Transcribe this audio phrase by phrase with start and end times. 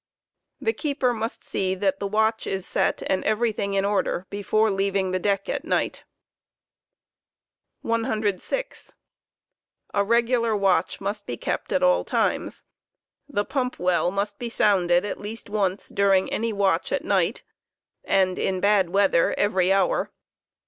[0.59, 5.11] The keeper must see that the watch is set and everything in order before leaving
[5.11, 6.05] the deck at night.
[7.81, 8.93] 106.
[9.93, 12.63] A regular watch must be kept at all times.
[13.29, 17.43] The pump well must be sounded at least once during any watch at night,
[18.03, 20.09] and in bad' weather, every hour.